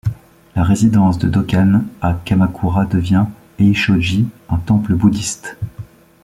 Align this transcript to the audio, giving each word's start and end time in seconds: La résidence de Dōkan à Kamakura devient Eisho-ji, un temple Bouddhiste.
La 0.55 0.63
résidence 0.63 1.19
de 1.19 1.29
Dōkan 1.29 1.83
à 2.01 2.15
Kamakura 2.25 2.87
devient 2.87 3.27
Eisho-ji, 3.59 4.27
un 4.49 4.57
temple 4.57 4.95
Bouddhiste. 4.95 5.57